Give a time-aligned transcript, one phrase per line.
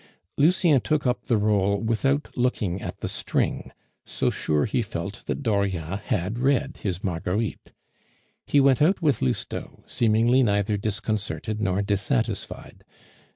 [0.35, 3.71] Lucien took up the roll without looking at the string,
[4.03, 7.71] so sure he felt that Dauriat had read his Marguerites.
[8.47, 12.83] He went out with Lousteau, seemingly neither disconcerted nor dissatisfied.